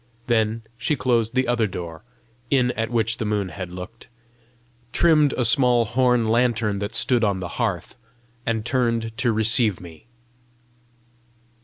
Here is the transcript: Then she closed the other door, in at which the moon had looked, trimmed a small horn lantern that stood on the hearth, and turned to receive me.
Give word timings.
Then 0.25 0.63
she 0.79 0.95
closed 0.95 1.35
the 1.35 1.47
other 1.47 1.67
door, 1.67 2.03
in 2.49 2.71
at 2.71 2.89
which 2.89 3.17
the 3.17 3.23
moon 3.23 3.49
had 3.49 3.71
looked, 3.71 4.07
trimmed 4.91 5.31
a 5.33 5.45
small 5.45 5.85
horn 5.85 6.27
lantern 6.27 6.79
that 6.79 6.95
stood 6.95 7.23
on 7.23 7.39
the 7.39 7.47
hearth, 7.61 7.95
and 8.43 8.65
turned 8.65 9.15
to 9.19 9.31
receive 9.31 9.79
me. 9.79 10.07